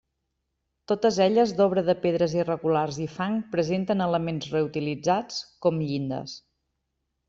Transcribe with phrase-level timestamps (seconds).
[0.91, 6.41] Totes elles, d'obra de pedres irregulars i fang, presenten elements reutilitzats, com llindes.